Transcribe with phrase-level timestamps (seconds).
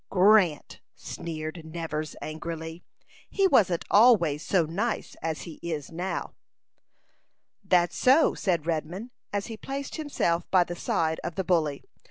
[0.09, 2.83] "Grant!" sneered Nevers, angrily.
[3.29, 6.33] "He wasn't always so nice as he is now."
[7.63, 11.83] "That's so," said Redman, as he placed himself by the side of the bully.